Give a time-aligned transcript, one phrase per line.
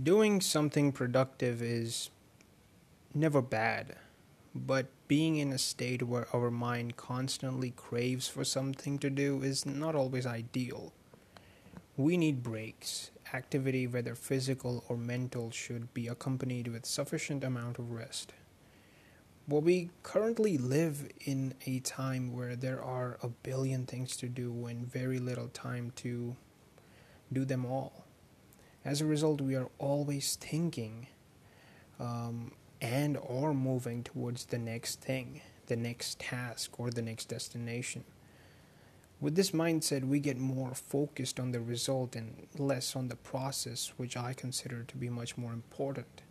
[0.00, 2.10] Doing something productive is
[3.12, 3.96] never bad,
[4.54, 9.66] but being in a state where our mind constantly craves for something to do is
[9.66, 10.92] not always ideal.
[11.96, 13.10] We need breaks.
[13.34, 18.32] Activity, whether physical or mental, should be accompanied with sufficient amount of rest.
[19.48, 24.66] Well, we currently live in a time where there are a billion things to do
[24.66, 26.36] and very little time to
[27.32, 28.04] do them all.
[28.88, 31.08] As a result, we are always thinking
[32.00, 38.04] um, and or moving towards the next thing, the next task, or the next destination.
[39.20, 43.92] With this mindset, we get more focused on the result and less on the process,
[43.98, 46.22] which I consider to be much more important.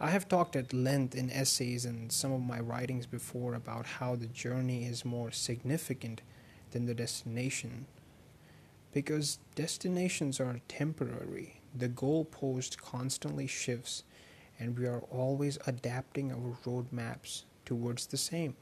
[0.00, 4.16] I have talked at length in essays and some of my writings before about how
[4.16, 6.20] the journey is more significant
[6.72, 7.86] than the destination
[8.94, 11.60] because destinations are temporary.
[11.74, 14.04] The goalpost constantly shifts,
[14.58, 18.54] and we are always adapting our roadmaps towards the same.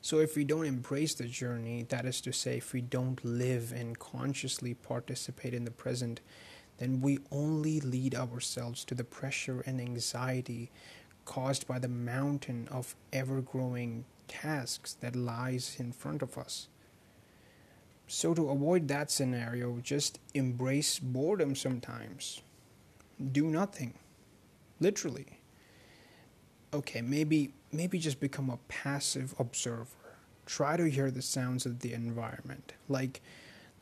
[0.00, 3.72] So, if we don't embrace the journey, that is to say, if we don't live
[3.72, 6.20] and consciously participate in the present,
[6.78, 10.70] then we only lead ourselves to the pressure and anxiety
[11.26, 16.68] caused by the mountain of ever growing tasks that lies in front of us.
[18.10, 22.40] So, to avoid that scenario, just embrace boredom sometimes.
[23.32, 23.94] Do nothing.
[24.80, 25.40] Literally.
[26.72, 30.16] Okay, maybe maybe just become a passive observer.
[30.46, 33.20] Try to hear the sounds of the environment, like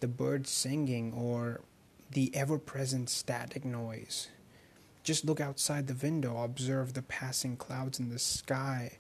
[0.01, 1.61] the birds singing or
[2.11, 4.29] the ever present static noise.
[5.05, 8.99] Just look outside the window, observe the passing clouds in the sky,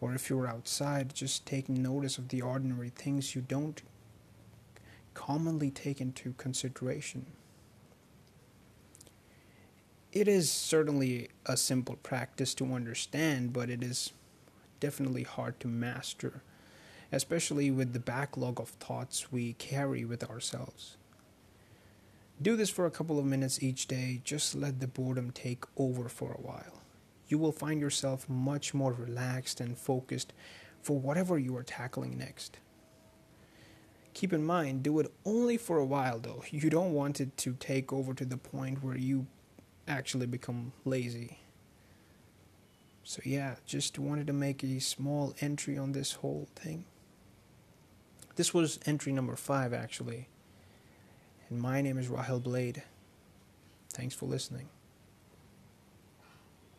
[0.00, 3.82] or if you're outside, just take notice of the ordinary things you don't
[5.16, 7.24] commonly take into consideration.
[10.12, 14.12] It is certainly a simple practice to understand, but it is
[14.78, 16.42] definitely hard to master,
[17.10, 20.98] especially with the backlog of thoughts we carry with ourselves.
[22.40, 26.10] Do this for a couple of minutes each day, just let the boredom take over
[26.10, 26.82] for a while.
[27.26, 30.34] You will find yourself much more relaxed and focused
[30.82, 32.58] for whatever you are tackling next.
[34.16, 36.42] Keep in mind, do it only for a while though.
[36.50, 39.26] You don't want it to take over to the point where you
[39.86, 41.38] actually become lazy.
[43.04, 46.86] So, yeah, just wanted to make a small entry on this whole thing.
[48.36, 50.28] This was entry number five, actually.
[51.50, 52.84] And my name is Rahel Blade.
[53.92, 54.70] Thanks for listening.